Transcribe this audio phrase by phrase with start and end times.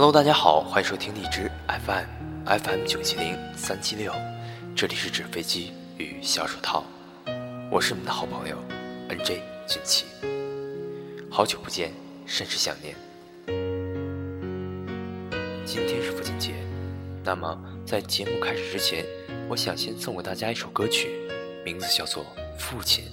[0.00, 2.04] Hello，大家好，欢迎收听荔枝 FM
[2.46, 4.14] FM 九七零三七六，
[4.76, 6.84] 这里是纸飞机与小手套，
[7.68, 8.56] 我是你们的好朋友
[9.08, 10.04] NJ 俊奇，
[11.28, 11.92] 好久不见，
[12.26, 12.94] 甚是想念。
[15.66, 16.54] 今天是父亲节，
[17.24, 19.04] 那么在节目开始之前，
[19.48, 21.28] 我想先送给大家一首歌曲，
[21.64, 22.24] 名字叫做
[22.56, 23.04] 《父亲》。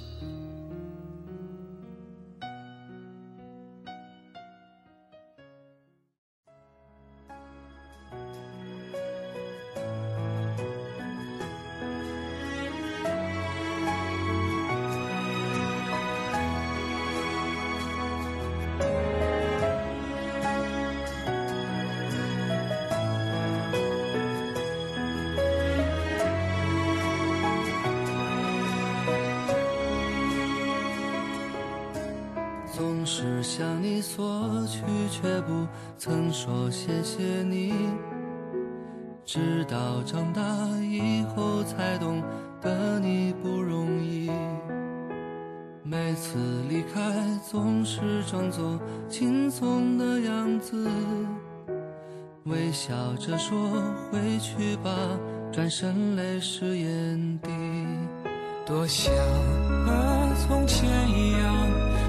[33.18, 35.66] 是向你索取，却不
[35.98, 37.74] 曾说谢谢你。
[39.24, 40.42] 直到长大
[40.82, 42.22] 以后才懂
[42.62, 44.30] 得你不容易。
[45.82, 47.02] 每次离开
[47.50, 50.86] 总是装作轻松的样子，
[52.44, 53.58] 微笑着说
[54.12, 54.94] 回去吧，
[55.54, 57.50] 转身泪湿眼底。
[58.66, 59.14] 多想
[59.86, 61.56] 和从前一样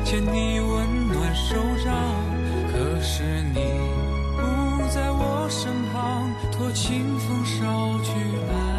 [0.06, 1.92] 牵你温暖手掌，
[2.70, 3.60] 可是你
[4.36, 4.40] 不
[4.88, 8.12] 在我身旁，托清风捎去
[8.48, 8.75] 安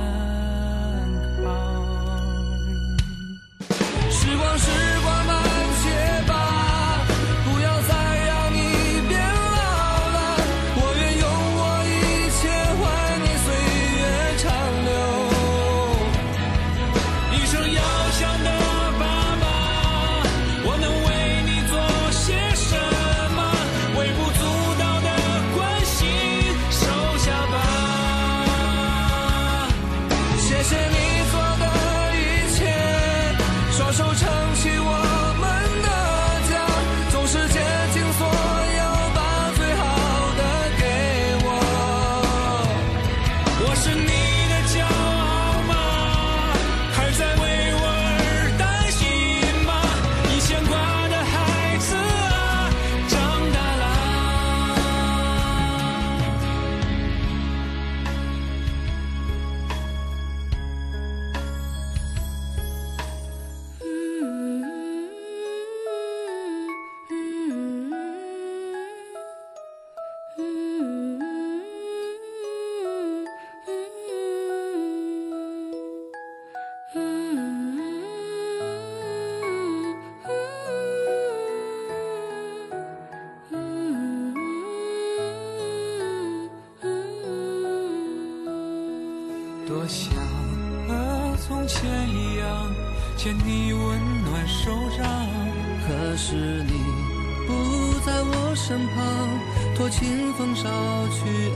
[100.00, 100.62] 清风捎
[101.10, 101.50] 去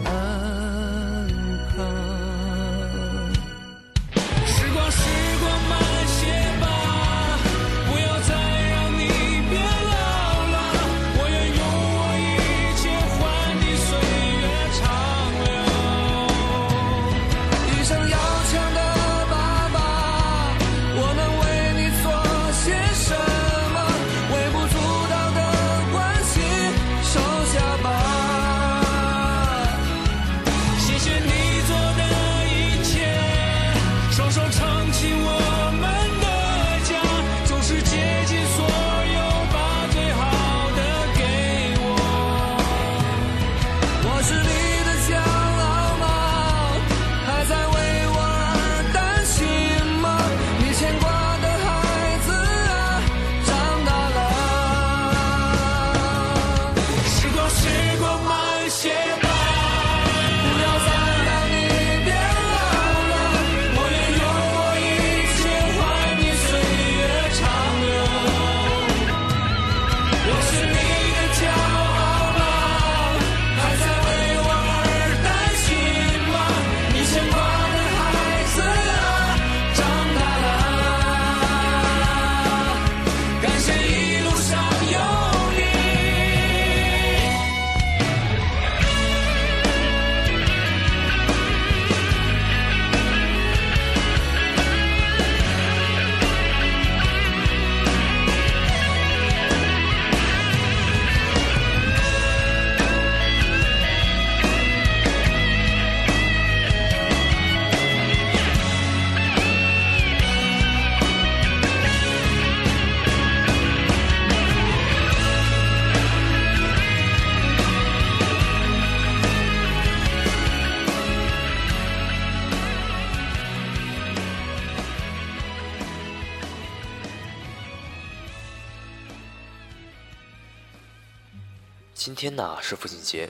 [132.04, 133.30] 今天呢是父亲节，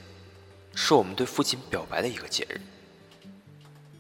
[0.74, 2.62] 是我们对父亲表白的一个节日。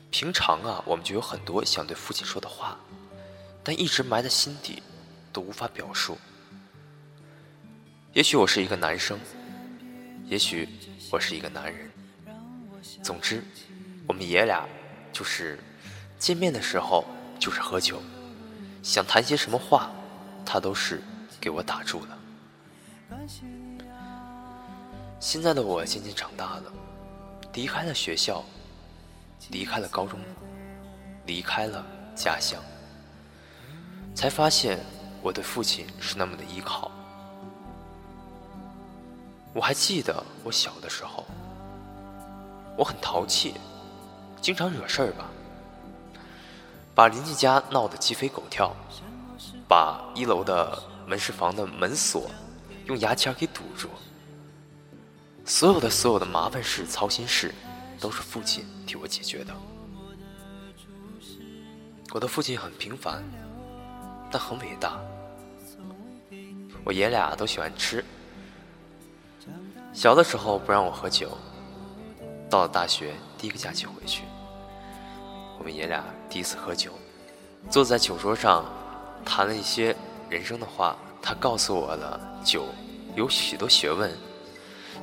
[0.09, 2.79] 平常啊，我们就有很多想对父亲说的话，
[3.65, 4.81] 但一直埋在心底，
[5.33, 6.17] 都无法表述。
[8.13, 9.19] 也许我是一个男生，
[10.25, 10.69] 也许
[11.11, 11.91] 我是一个男人。
[13.03, 13.43] 总之，
[14.07, 14.65] 我们爷俩
[15.11, 15.59] 就是
[16.17, 17.05] 见面的时候
[17.37, 18.01] 就是喝酒，
[18.81, 19.91] 想谈些什么话，
[20.45, 21.03] 他都是
[21.41, 22.17] 给我打住了。
[25.21, 26.63] 现在的我渐渐长大了，
[27.53, 28.43] 离开了学校，
[29.51, 30.19] 离开了高中，
[31.27, 31.85] 离开了
[32.15, 32.59] 家乡，
[34.15, 34.79] 才发现
[35.21, 36.89] 我对父亲是那么的依靠。
[39.53, 41.23] 我还记得我小的时候，
[42.75, 43.53] 我很淘气，
[44.41, 45.29] 经常惹事儿吧，
[46.95, 48.75] 把邻居家闹得鸡飞狗跳，
[49.67, 52.27] 把一楼的门市房的门锁
[52.87, 53.87] 用牙签给堵住。
[55.45, 57.53] 所有的所有的麻烦事、操心事，
[57.99, 59.53] 都是父亲替我解决的。
[62.13, 63.23] 我的父亲很平凡，
[64.31, 64.99] 但很伟大。
[66.83, 68.03] 我爷俩都喜欢吃。
[69.93, 71.37] 小的时候不让我喝酒，
[72.49, 74.23] 到了大学第一个假期回去，
[75.57, 76.91] 我们爷俩第一次喝酒，
[77.69, 78.65] 坐在酒桌上，
[79.25, 79.95] 谈了一些
[80.29, 80.97] 人生的话。
[81.23, 82.65] 他告诉我了酒
[83.15, 84.11] 有许多学问。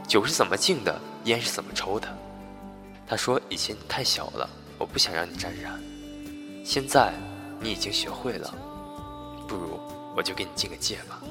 [0.09, 2.09] 酒是怎么敬的，烟是怎么抽的。
[3.07, 5.79] 他说：“以前你太小了，我不想让你沾染。
[6.65, 7.13] 现在
[7.61, 8.55] 你已经学会了，
[9.47, 9.79] 不如
[10.17, 11.23] 我就给你敬个戒吧。”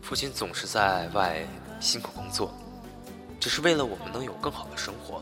[0.00, 1.44] 父亲总是在外
[1.80, 2.54] 辛苦工作，
[3.40, 5.20] 只是为了我们能有更好的生活。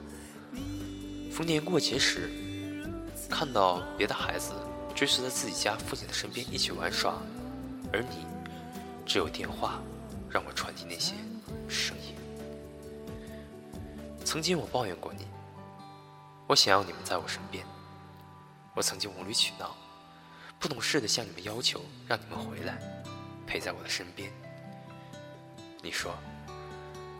[1.32, 2.30] 逢年过节时，
[3.30, 4.52] 看到别的孩子
[4.94, 7.14] 追随在自己家父亲的身边一起玩耍，
[7.94, 8.26] 而你
[9.06, 9.80] 只有电话。
[10.36, 11.14] 让我传递那些
[11.66, 12.14] 声音。
[14.22, 15.26] 曾经我抱怨过你，
[16.46, 17.64] 我想要你们在我身边。
[18.74, 19.74] 我曾经无理取闹，
[20.58, 22.76] 不懂事的向你们要求让你们回来，
[23.46, 24.30] 陪在我的身边。
[25.82, 26.14] 你说，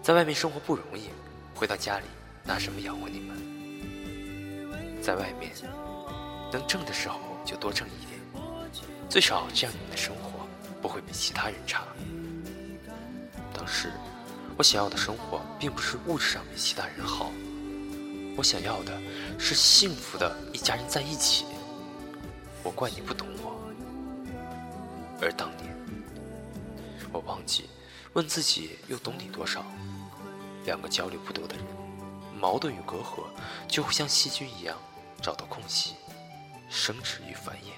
[0.03, 1.09] 在外面生活不容易，
[1.55, 2.05] 回到家里
[2.45, 5.01] 拿什么养活你们？
[5.01, 5.53] 在外面
[6.53, 8.21] 能挣的时候就多挣一点，
[9.09, 10.47] 最少这样你们的生活
[10.83, 11.83] 不会比其他人差。
[13.67, 13.93] 是，
[14.57, 17.31] 我想要的生活并不是物质上比其他人好，
[18.37, 18.99] 我想要的
[19.39, 21.45] 是幸福的一家人在一起。
[22.63, 23.61] 我怪你不懂我，
[25.21, 25.77] 而当年，
[27.13, 27.69] 我忘记
[28.15, 29.65] 问自己又懂你多少。
[30.65, 31.65] 两个交流不多的人，
[32.41, 33.25] 矛盾与隔阂
[33.69, 34.77] 就会像细菌一样
[35.23, 35.95] 找到空隙，
[36.69, 37.71] 生殖与繁衍。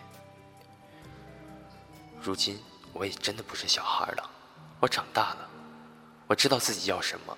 [2.22, 2.58] 如今
[2.92, 4.30] 我也真的不是小孩了，
[4.80, 5.47] 我长大了。
[6.28, 7.36] 我知道自己要什么，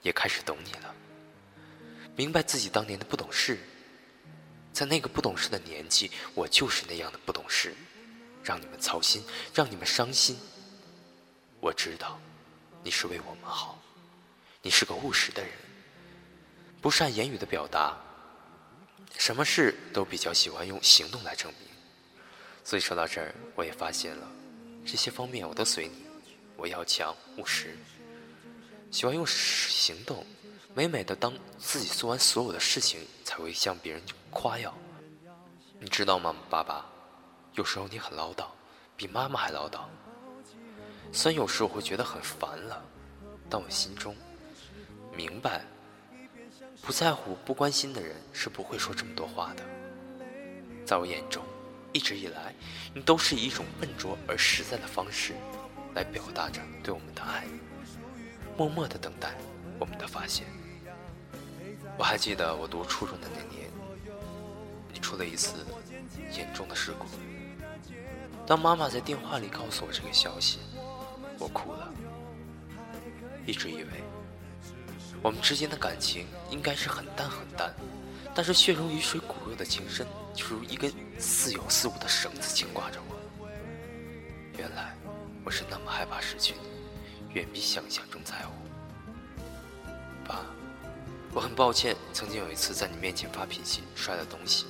[0.00, 0.94] 也开始懂你了。
[2.14, 3.58] 明白自己当年的不懂事，
[4.72, 7.74] 在那个不懂事的年纪，我就是那样的不懂事，
[8.44, 10.38] 让你们操心，让你们伤心。
[11.58, 12.20] 我知道，
[12.84, 13.82] 你是为我们好，
[14.62, 15.50] 你是个务实的人，
[16.80, 17.96] 不善言语的表达，
[19.18, 21.68] 什么事都比较喜欢用行动来证明。
[22.62, 24.30] 所以说到这儿，我也发现了，
[24.86, 26.06] 这些方面我都随你，
[26.56, 27.76] 我要强务实。
[28.92, 30.22] 喜欢用行动，
[30.74, 34.72] 美美的当自己做完所有的事情，才会向别人夸耀。
[35.80, 36.84] 你知道吗，爸爸？
[37.54, 38.44] 有时候你很唠叨，
[38.94, 39.80] 比妈妈还唠叨。
[41.10, 42.84] 虽然有时候会觉得很烦了，
[43.48, 44.14] 但我心中
[45.16, 45.64] 明白，
[46.82, 49.64] 不在乎、不关心的人是不会说这么多话的。
[50.84, 51.42] 在我眼中，
[51.94, 52.54] 一直以来，
[52.94, 55.32] 你都是以一种笨拙而实在的方式，
[55.94, 57.46] 来表达着对我们的爱。
[58.62, 59.34] 默默的等待
[59.76, 60.46] 我们的发现。
[61.98, 63.68] 我还记得我读初中的那年，
[64.92, 65.66] 你出了一次
[66.30, 67.06] 严重的事故。
[68.46, 70.60] 当妈妈在电话里告诉我这个消息，
[71.40, 71.92] 我哭了。
[73.46, 73.88] 一直以为
[75.20, 77.74] 我们之间的感情应该是很淡很淡，
[78.32, 83.48] 但是血溶于水骨肉的情深，就如一根似有似无的绳子牵挂着我。
[84.56, 84.94] 原来
[85.44, 86.71] 我是那么害怕失去你。
[87.34, 88.52] 远比想象中在乎，
[90.26, 90.44] 爸，
[91.32, 94.66] 我很抱歉，曾经有一次在你面前发脾气摔了东西。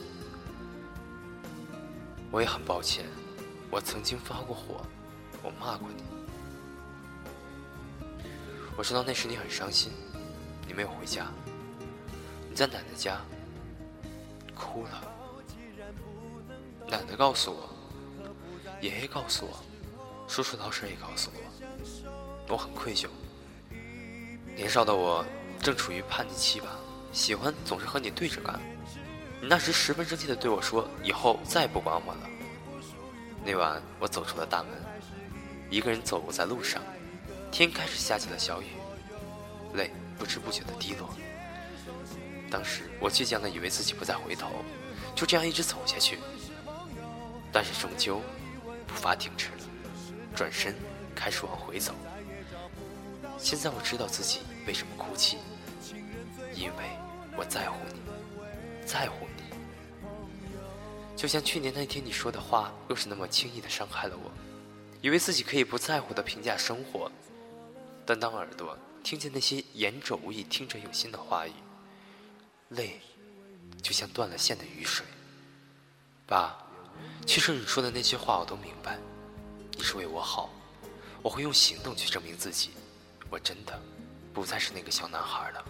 [2.30, 3.04] 我也很抱歉，
[3.68, 4.86] 我曾经发过火，
[5.42, 6.04] 我骂过你。
[8.76, 9.92] 我知道那时你很伤心，
[10.66, 11.26] 你没有回家，
[12.48, 13.20] 你在奶奶家
[14.54, 15.12] 哭了。
[16.88, 17.68] 奶奶告诉我，
[18.80, 19.64] 爷爷告诉我，
[20.28, 22.31] 叔叔老婶也告诉我。
[22.48, 23.06] 我很愧疚。
[24.54, 25.24] 年少的我
[25.60, 26.78] 正处于叛逆期吧，
[27.12, 28.60] 喜欢总是和你对着干。
[29.40, 32.28] 你那时十分生气的对我说：“以后再也不管我了。”
[33.44, 34.70] 那晚我走出了大门，
[35.68, 36.80] 一个人走在路上，
[37.50, 38.66] 天开始下起了小雨，
[39.74, 41.08] 泪不知不觉的滴落。
[42.50, 44.48] 当时我倔强的以为自己不再回头，
[45.16, 46.18] 就这样一直走下去，
[47.50, 48.20] 但是终究
[48.86, 49.64] 步伐停止了，
[50.36, 50.74] 转身
[51.16, 51.94] 开始往回走。
[53.42, 55.36] 现在我知道自己为什么哭泣，
[56.54, 56.84] 因为
[57.36, 58.00] 我在乎你，
[58.86, 59.42] 在乎你。
[61.16, 64.30] 就像去年那天你说的话，又是那么轻易的伤害了我，
[65.00, 67.10] 以为自己可以不在乎的评价生活，
[68.06, 71.52] 但当耳朵听见那些言者无意、听者有心的话语。
[72.70, 73.00] 泪，
[73.82, 75.04] 就像断了线的雨水。
[76.26, 76.56] 爸，
[77.26, 78.98] 其实你说的那些话我都明白，
[79.72, 80.48] 你是为我好，
[81.22, 82.70] 我会用行动去证明自己。
[83.32, 83.80] 我真的
[84.34, 85.64] 不再是那个小男孩了，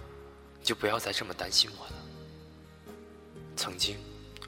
[0.64, 1.92] 就不要再这么担心我了。
[3.56, 3.96] 曾经，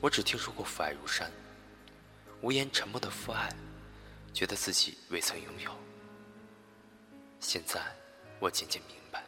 [0.01, 1.31] 我只听说过父爱如山，
[2.41, 3.49] 无言沉默的父爱，
[4.33, 5.71] 觉得自己未曾拥有。
[7.39, 7.81] 现在，
[8.41, 9.23] 我渐渐明白，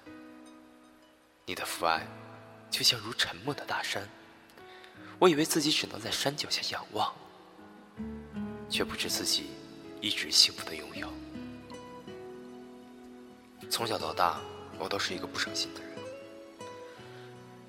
[1.44, 2.04] 你的父爱。
[2.68, 4.06] 就像如沉默的大山，
[5.20, 7.14] 我以为自己只能在山脚下仰望，
[8.68, 9.46] 却不知自己
[10.00, 11.08] 一直幸福的拥有。
[13.76, 14.40] 从小到大，
[14.78, 15.90] 我都是一个不省心的人，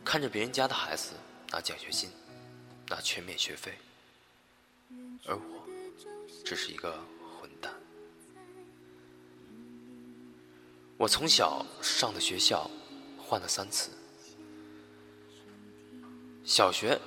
[0.05, 1.11] 看着别人家的孩子
[1.49, 2.09] 拿奖学金，
[2.87, 3.77] 拿全免学费，
[5.25, 5.67] 而我
[6.45, 6.97] 只是一个
[7.37, 7.73] 混蛋。
[10.95, 12.71] 我从小上的学校
[13.17, 13.91] 换了三次。
[16.45, 16.97] 小学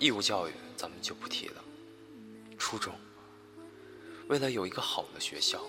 [0.00, 1.64] 义务教育咱们就不提了。
[2.58, 2.92] 初中，
[4.26, 5.62] 为了有一个好的学校，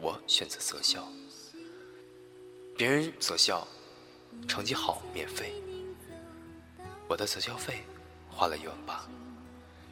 [0.00, 1.08] 我选择择校。
[2.78, 3.66] 别人择校，
[4.46, 5.52] 成绩好免费，
[7.08, 7.82] 我的择校费
[8.30, 9.04] 花了一万八，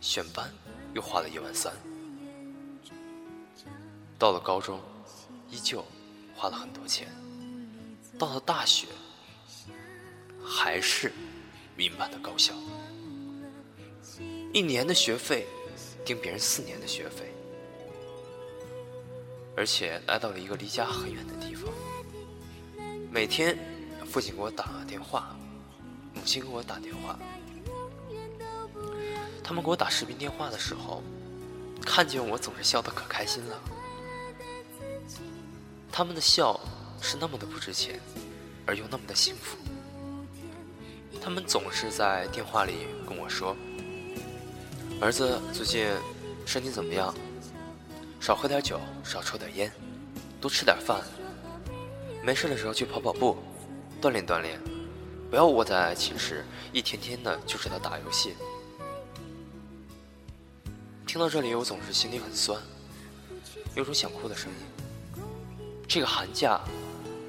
[0.01, 0.49] 选班
[0.95, 1.75] 又花了一万三。
[4.17, 4.81] 到了高中，
[5.51, 5.85] 依旧
[6.37, 7.09] 花了很多钱。
[8.17, 8.87] 到了大学，
[10.41, 11.13] 还是。
[11.77, 12.55] 民办的高校，
[14.55, 15.47] 一年的学费
[16.07, 17.31] 顶别人四年的学费，
[19.55, 21.71] 而且来到了一个离家很远的地方。
[23.17, 23.59] 每天，
[24.05, 25.35] 父亲给我打电话，
[26.13, 27.19] 母亲给我打电话。
[29.43, 31.03] 他们给我打视频电话的时候，
[31.81, 33.59] 看见我总是笑得可开心了。
[35.91, 36.61] 他们的笑
[37.01, 37.99] 是那么的不值钱，
[38.67, 39.57] 而又那么的幸福。
[41.19, 43.57] 他们总是在电话里跟我说
[45.01, 45.89] ：“儿子最近
[46.45, 47.15] 身体怎么样？
[48.21, 49.73] 少喝点酒，少抽点烟，
[50.39, 51.01] 多吃点饭。
[52.27, 53.37] 没事的时候去跑跑步，
[54.03, 54.61] 锻炼锻炼，
[55.31, 58.35] 不要窝在寝室一天天的就知道打游戏。”
[61.07, 62.61] 听到这里，我总是心里很酸，
[63.77, 65.23] 有种想哭的声音。
[65.87, 66.61] 这个寒假，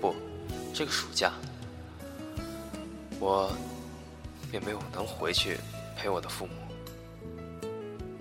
[0.01, 0.15] 不，
[0.73, 1.31] 这个暑假，
[3.19, 3.55] 我。
[4.49, 5.57] 也没有能回去
[5.97, 6.53] 陪我的父母。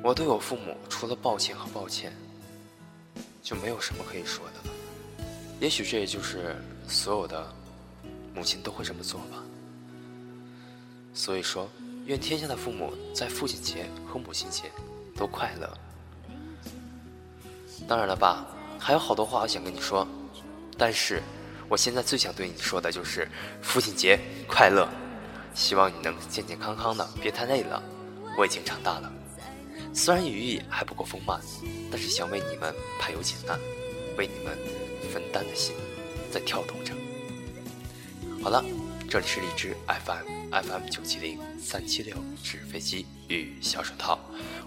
[0.03, 2.13] 我对我父母除了抱歉和抱歉，
[3.45, 4.76] 就没有什么可以说的了。
[5.61, 7.47] 也许这也就是所有的
[8.35, 9.43] 母亲都会这么做吧。
[11.15, 11.69] 所以说，
[12.05, 14.71] 愿天下的父母在父亲节和母亲节
[15.17, 15.79] 都快乐。
[17.89, 18.47] 当然了，爸，
[18.79, 20.07] 还有好多话我想跟你说，
[20.77, 21.23] 但是
[21.69, 23.27] 我现在最想对你说的就是
[23.63, 24.89] 父亲节快乐。
[25.55, 27.83] 希望你能健健康康的，别太累了。
[28.37, 29.11] 我已经长大了，
[29.95, 31.41] 虽然羽翼还不够丰满，
[31.91, 33.59] 但是想为你们排忧解难，
[34.19, 34.55] 为你们
[35.07, 35.75] 分担的心
[36.31, 36.93] 在跳动着。
[38.43, 38.65] 好了，
[39.09, 44.19] 这里是荔枝 FM FM 九七零三七六纸飞机与小手套，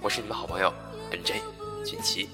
[0.02, 0.74] 我是你们好朋友
[1.12, 1.42] NJ
[1.86, 2.28] 俊奇。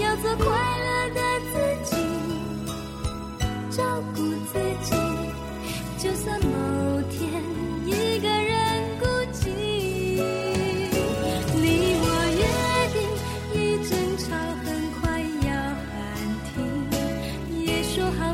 [0.00, 0.71] 要做快
[17.94, 18.31] 说好